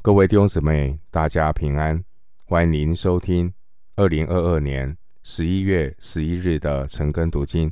[0.00, 2.02] 各位弟兄姊妹，大家平安！
[2.44, 3.52] 欢迎您收听
[3.96, 7.70] 二零二二年十一月十一日的晨更读经。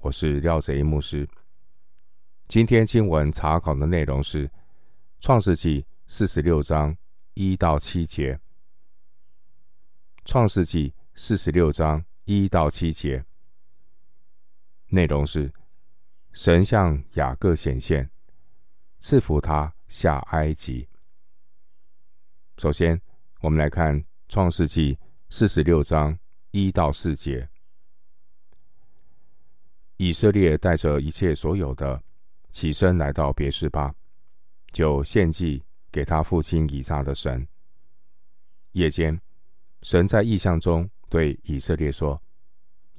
[0.00, 1.26] 我是廖贼牧师。
[2.46, 4.46] 今天经文查考的内容是
[5.18, 6.94] 《创世纪》四十六章
[7.32, 8.34] 一到七节，
[10.26, 13.24] 《创世纪》四十六章一到七节
[14.88, 15.50] 内容是
[16.32, 18.10] 神向雅各显现，
[18.98, 20.86] 赐福他下埃及。
[22.62, 23.02] 首先，
[23.40, 24.94] 我们来看《创世纪》
[25.28, 26.16] 四十六章
[26.52, 27.50] 一到四节。
[29.96, 32.00] 以色列带着一切所有的，
[32.50, 33.92] 起身来到别是巴，
[34.70, 37.44] 就献祭给他父亲以撒的神。
[38.74, 39.20] 夜间，
[39.82, 42.22] 神在异象中对以色列说：“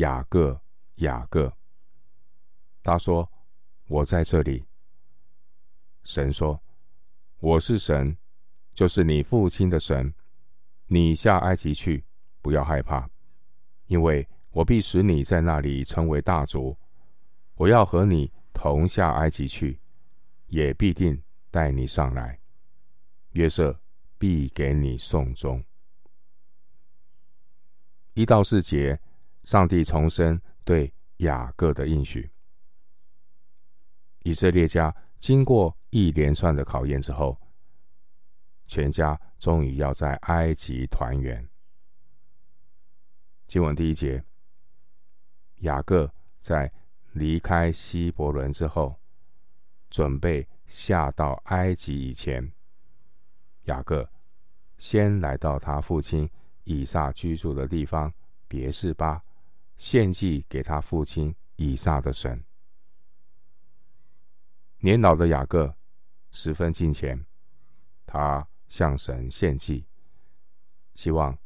[0.00, 0.58] 雅各，
[0.94, 1.52] 雅各。”
[2.82, 3.30] 他说
[3.88, 4.64] ：“我在这里。”
[6.04, 6.58] 神说
[7.40, 8.16] ：“我是神。”
[8.72, 10.14] 就是你父亲的神，
[10.86, 12.02] 你下埃及去，
[12.40, 13.08] 不要害怕，
[13.86, 16.76] 因为我必使你在那里成为大族。
[17.56, 19.78] 我要和你同下埃及去，
[20.46, 22.40] 也必定带你上来。
[23.32, 23.78] 约瑟
[24.16, 25.62] 必给你送终。
[28.14, 28.98] 一到四节，
[29.44, 32.30] 上帝重申对雅各的应许。
[34.22, 37.38] 以色列家经过一连串的考验之后。
[38.70, 41.44] 全家终于要在埃及团圆。
[43.48, 44.22] 经文第一节，
[45.56, 46.08] 雅各
[46.40, 46.72] 在
[47.10, 48.94] 离开希伯伦之后，
[49.90, 52.52] 准备下到埃及以前，
[53.64, 54.08] 雅各
[54.78, 56.30] 先来到他父亲
[56.62, 58.14] 以撒居住的地方
[58.46, 59.20] 别是巴，
[59.76, 62.44] 献祭给他父亲以撒的神。
[64.78, 65.74] 年老的雅各
[66.30, 67.26] 十分敬虔，
[68.06, 68.46] 他。
[68.70, 69.84] 向神献祭，
[70.94, 71.36] 希望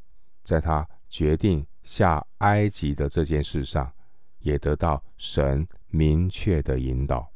[0.44, 3.92] 在他决定下埃及的这件事上，
[4.38, 7.32] 也得到神明确的引导。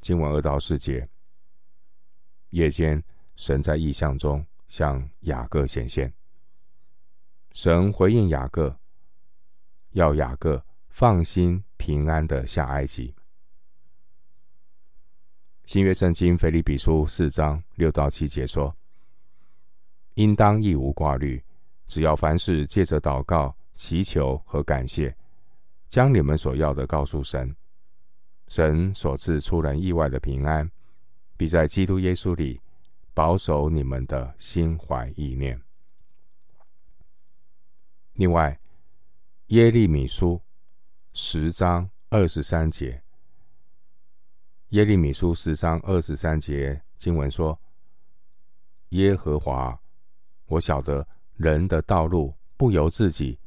[0.00, 1.08] 经文二到四节，
[2.50, 3.02] 夜间
[3.36, 6.12] 神在异象中向雅各显现，
[7.52, 8.78] 神回应雅各，
[9.90, 13.14] 要雅各放心平安的下埃及。
[15.66, 18.72] 新约圣经腓立比书四章六到七节说
[20.14, 21.42] ：“应当一无挂虑，
[21.88, 25.12] 只要凡事借着祷告、祈求和感谢，
[25.88, 27.54] 将你们所要的告诉神。
[28.46, 30.70] 神所赐出人意外的平安，
[31.36, 32.60] 必在基督耶稣里
[33.12, 35.60] 保守你们的心怀意念。”
[38.14, 38.56] 另外，
[39.48, 40.40] 耶利米书
[41.12, 43.02] 十章二十三节。
[44.70, 47.56] 耶利米书十章二十三节经文说
[48.90, 49.78] ：“耶和华，
[50.46, 53.38] 我晓得人的道路不由自己，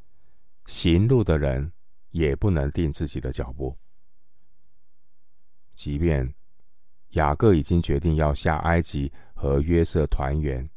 [0.66, 1.69] 行路的人
[2.12, 3.78] 也不能定自己的脚步。
[5.75, 6.34] 即便
[7.09, 10.68] 雅各已经决定要下埃及和约瑟团圆，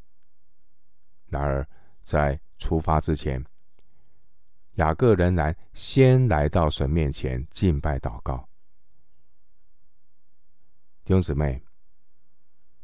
[1.28, 1.66] 然而
[2.00, 3.44] 在出发之前，
[4.74, 8.44] 雅各仍然先来到神面前敬拜祷告。”
[11.04, 11.60] 弟兄姊妹，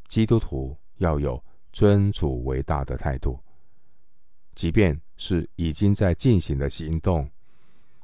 [0.09, 1.41] 基督徒要有
[1.71, 3.41] 尊主为大的态度，
[4.55, 7.31] 即便是已经在进行的行动，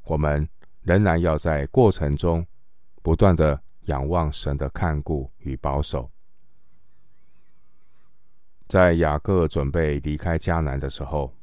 [0.04, 0.48] 我们
[0.80, 2.46] 仍然要在过程中
[3.02, 6.10] 不断的仰望神的看顾与保守。
[8.66, 11.36] 在雅各准备离开迦南的时候，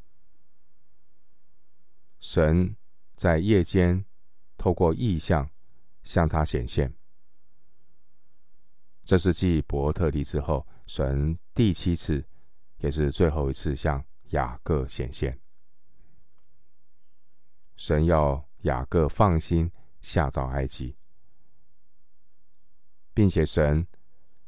[2.20, 2.76] 神
[3.16, 4.04] 在夜间
[4.58, 5.48] 透过异象
[6.04, 6.92] 向他显现。
[9.06, 12.26] 这是继伯特利之后，神第七次，
[12.78, 15.38] 也是最后一次向雅各显现。
[17.76, 19.70] 神要雅各放心
[20.02, 20.96] 下到埃及，
[23.14, 23.86] 并且神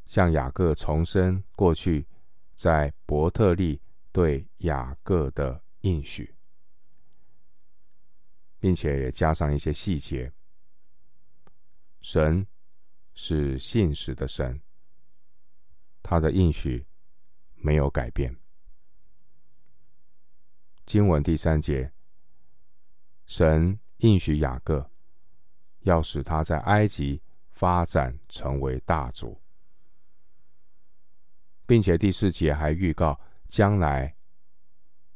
[0.06, 2.08] 向雅各重申过去
[2.56, 3.82] 在伯特利
[4.14, 6.34] 对雅各的应许，
[8.58, 10.32] 并且也加上一些细节。
[12.00, 12.48] 神。
[13.16, 14.62] 是信实的神，
[16.04, 16.86] 他的应许
[17.56, 18.36] 没有改变。
[20.86, 21.92] 经文第三节，
[23.26, 24.92] 神应许雅各，
[25.80, 27.22] 要使他在埃及
[27.52, 29.42] 发展成为大族，
[31.66, 34.16] 并且第四节还预告将来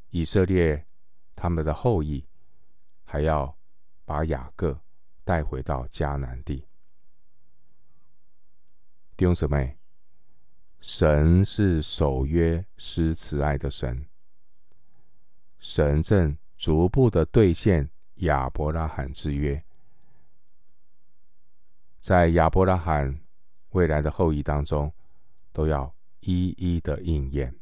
[0.09, 0.87] 以色列
[1.35, 2.25] 他们的后裔
[3.03, 3.55] 还要
[4.05, 4.81] 把雅各
[5.23, 6.68] 带回到迦南地。
[9.19, 9.77] 弟兄姊妹，
[10.79, 14.05] 神是守约施慈爱的神，
[15.57, 17.89] 神正逐步的兑现
[18.19, 19.61] 亚伯拉罕之约，
[21.99, 23.19] 在亚伯拉罕
[23.71, 24.89] 未来的后裔当中，
[25.51, 27.53] 都要一一的应验。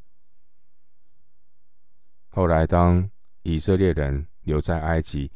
[2.30, 3.10] 后来，当
[3.42, 5.32] 以色列人留在埃及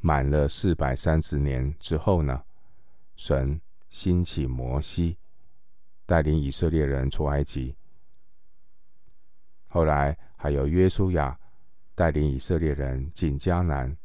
[0.00, 2.44] 满了四百三十年之后呢，
[3.16, 3.58] 神
[3.88, 5.16] 兴起摩西，
[6.12, 7.74] 带领以色列人出埃及。
[9.66, 11.40] 后来还有约书亚
[11.94, 13.96] 带领以色列人进迦南，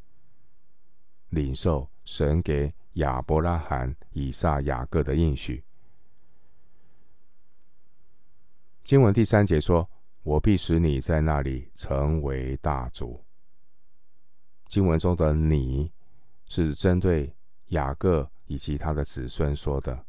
[1.32, 5.62] 领受神给亚伯拉罕、以撒、雅各的应许。
[8.86, 9.86] 经文第三节说
[10.24, 13.22] ：“我必使你在那里成为大族。”
[14.70, 15.92] 经文中的“你”
[16.48, 17.30] 是针对
[17.72, 20.07] 雅各以及他的子孙说的，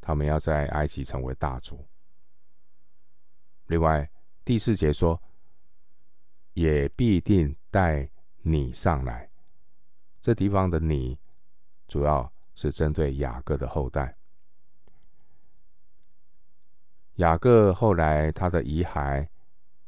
[0.00, 1.86] 他们要在埃及成为大族。
[3.66, 4.10] 另外，
[4.44, 5.22] 第四节说
[6.54, 8.10] ：“也必定带
[8.42, 9.30] 你上来。”
[10.20, 11.18] 这地方的“你”
[11.86, 14.16] 主要是针对雅各的后代。
[17.16, 19.28] 雅各后来，他的遗骸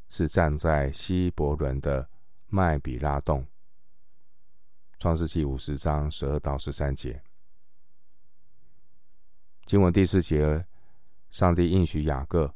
[0.07, 2.07] 是葬在希伯伦的
[2.47, 3.45] 麦比拉洞。
[4.99, 7.21] 创世记五十章十二到十三节，
[9.65, 10.65] 经文第四节，
[11.29, 12.53] 上帝应许雅各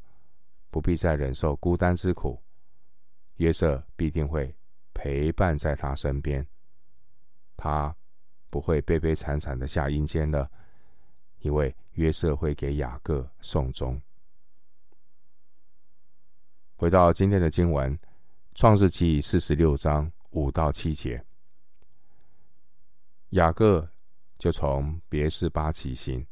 [0.69, 2.41] 不必再忍受孤单之苦，
[3.37, 4.53] 约瑟必定会
[4.93, 6.45] 陪伴在他身边，
[7.55, 7.95] 他
[8.49, 10.51] 不会悲悲惨惨的下阴间了，
[11.39, 13.99] 因为约瑟会给雅各送终。
[16.75, 17.97] 回到今天的经文，
[18.53, 21.23] 《创世记》四十六章五到七节，
[23.29, 23.89] 雅各
[24.37, 26.23] 就从别是巴起行。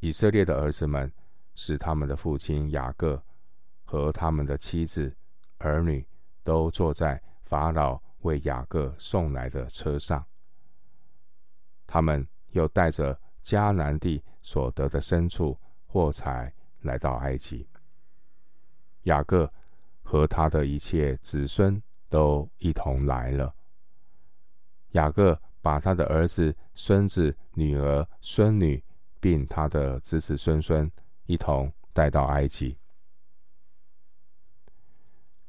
[0.00, 1.12] 以色列的儿子们
[1.54, 3.20] 使他们的父亲雅各
[3.84, 5.14] 和他们的妻子、
[5.58, 6.06] 儿女
[6.44, 10.24] 都坐在法老为雅各送来的车上。
[11.86, 16.52] 他们又带着迦南地所得的牲畜、货财
[16.82, 17.66] 来到埃及。
[19.04, 19.50] 雅各
[20.02, 23.52] 和他的一切子孙都一同来了。
[24.92, 28.82] 雅各把他的儿子、孙子、女儿、孙女，
[29.20, 30.90] 并他的子子孙孙
[31.26, 32.76] 一同带到埃及。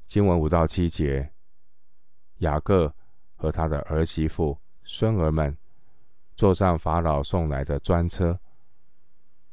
[0.06, 1.32] 经文五到七节，
[2.40, 2.94] 雅各
[3.36, 5.56] 和他的儿媳妇、孙儿们
[6.36, 8.40] 坐上法老送来的专车，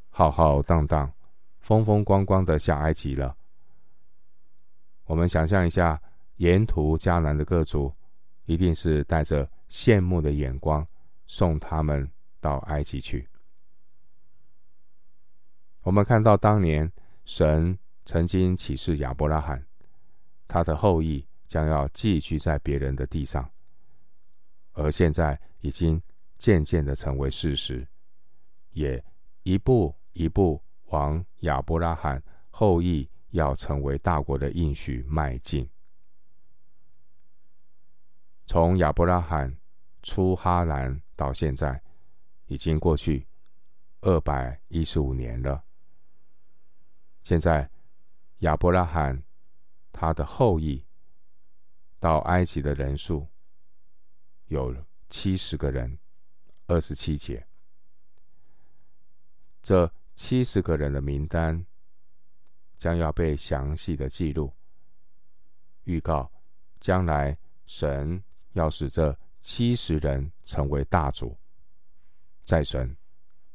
[0.09, 1.13] 浩浩荡荡、
[1.61, 3.37] 风风光光的下埃及了。
[5.05, 6.01] 我们想象一下，
[6.37, 7.93] 沿途迦南的各族
[8.47, 10.87] 一定是带着羡慕的眼光
[11.27, 12.11] 送他们
[12.41, 13.29] 到埃及去。
[15.87, 16.91] 我们看到当年
[17.25, 19.65] 神曾经启示亚伯拉罕，
[20.49, 23.49] 他的后裔将要寄居在别人的地上，
[24.73, 26.03] 而现在已经
[26.39, 27.87] 渐渐的成为事实，
[28.73, 29.01] 也
[29.45, 33.09] 一步一步往亚伯拉罕后裔。
[33.31, 35.69] 要成为大国的应许迈进。
[38.47, 39.55] 从亚伯拉罕
[40.03, 41.79] 出哈兰到现在，
[42.47, 43.27] 已经过去
[44.01, 45.63] 二百一十五年了。
[47.27, 47.69] 现在
[48.39, 49.21] 亚伯拉罕
[49.91, 50.81] 他的后裔
[51.99, 53.27] 到埃及的人数
[54.47, 54.73] 有
[55.09, 55.99] 七十个人，
[56.69, 57.45] 二十七节。
[59.61, 61.67] 这七十个人的名单。
[62.77, 64.53] 将要被详细的记录，
[65.85, 66.31] 预告
[66.79, 71.35] 将来神要使这七十人成为大族，
[72.45, 72.95] 在神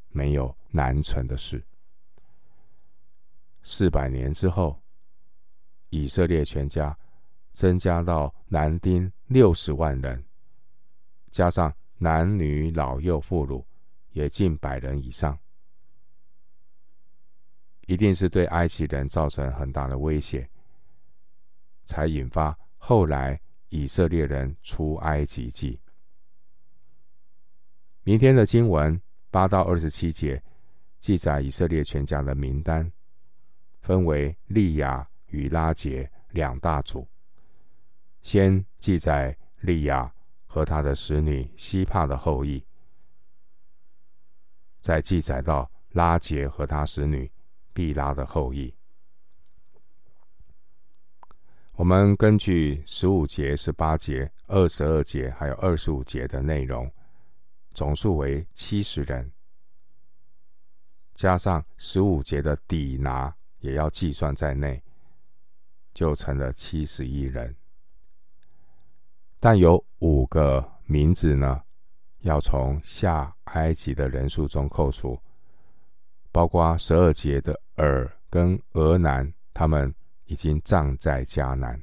[0.10, 1.64] 没有难成的事。
[3.64, 4.82] 四百年之后，
[5.90, 6.98] 以色列全家
[7.54, 10.24] 增加到男丁六十万人，
[11.32, 13.64] 加上男女老幼妇孺，
[14.12, 15.38] 也近百人以上。
[17.88, 20.50] 一定是对埃及人造成很大的威胁，
[21.86, 23.40] 才引发后来
[23.70, 25.80] 以色列人出埃及记。
[28.04, 29.00] 明天的经文
[29.30, 30.42] 八到二十七节
[31.00, 32.90] 记载以色列全家的名单，
[33.82, 37.08] 分为利亚与拉杰两大组。
[38.22, 40.14] 先记载利亚
[40.46, 42.66] 和他的使女希帕的后裔，
[44.80, 47.32] 再记载到拉杰和他使女。
[47.74, 48.76] 毕拉的后裔，
[51.76, 56.92] 我们根据十五节、十八节、二十二节还有二十五节的内容，
[57.74, 59.32] 总数为七十人。
[61.14, 64.84] 加上十五节的底拿也要计算在内，
[65.94, 67.56] 就成了七十一人。
[69.40, 71.64] 但有五个名字呢，
[72.20, 75.20] 要从下埃及的人数中扣除，
[76.32, 79.94] 包括十二节的珥跟俄南，他们
[80.26, 81.82] 已经葬在迦南。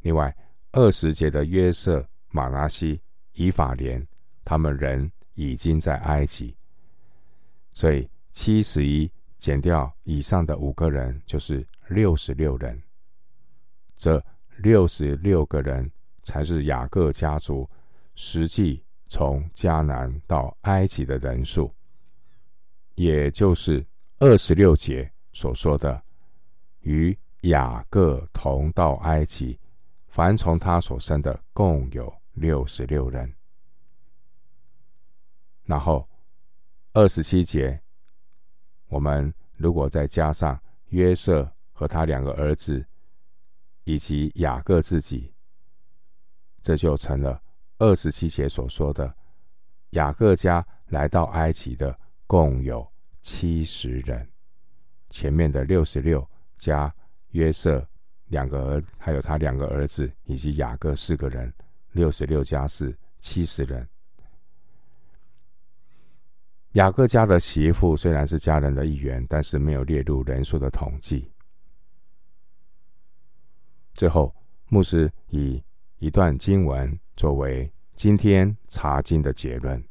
[0.00, 0.34] 另外，
[0.72, 3.00] 二十节的约瑟、马拿西、
[3.34, 4.06] 以法莲，
[4.44, 6.56] 他们人已经在埃及。
[7.72, 12.80] 所以七十一减掉以上的五个人，就是六十六人。
[13.96, 14.22] 这
[14.58, 15.90] 六十六个人
[16.22, 17.68] 才是雅各家族
[18.14, 21.70] 实际从迦南到埃及的人数，
[22.96, 23.84] 也就是
[24.18, 26.02] 二十六节所说的，
[26.80, 29.58] 与雅各同到埃及。
[30.08, 33.32] 凡从他所生的，共有六十六人。
[35.64, 36.08] 然后
[36.92, 37.80] 二十七节，
[38.88, 42.84] 我们如果再加上约瑟和他两个儿子，
[43.84, 45.32] 以及雅各自己，
[46.60, 47.40] 这就成了
[47.78, 49.14] 二十七节所说的
[49.90, 52.86] 雅各家来到埃及的共有
[53.20, 54.28] 七十人。
[55.10, 56.94] 前面的六十六加
[57.30, 57.86] 约瑟。
[58.30, 61.50] 两个儿，还有他两个儿子以及雅各四个人，
[61.92, 63.88] 六十六加四，七十人。
[66.72, 71.32] 雅各家的媳妇虽然是家人的一员，但是没有列入人数的统计。
[73.94, 74.34] 最后，
[74.68, 75.62] 牧师以
[75.98, 79.82] 一段经文作为今天查经的结论：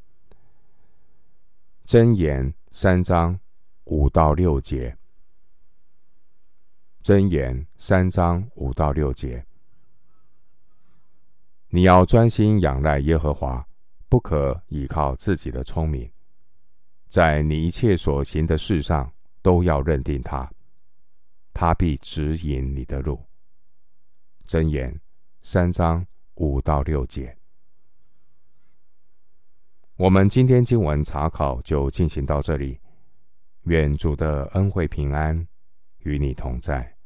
[1.86, 3.38] 箴言三章
[3.86, 4.96] 五到六节。
[7.03, 9.46] 箴言三章五到六节：
[11.69, 13.67] 你要专心仰赖耶和华，
[14.07, 16.10] 不可倚靠自己的聪明，
[17.10, 19.12] 在你一切所行的事上
[19.42, 20.50] 都要认定他，
[21.54, 23.22] 他必指引你的路。
[24.46, 25.00] 真言
[25.42, 27.36] 三章五到六节。
[29.96, 32.80] 我们今天经文查考就进行到这里，
[33.64, 35.48] 愿主的恩惠平安
[36.00, 36.97] 与你同在。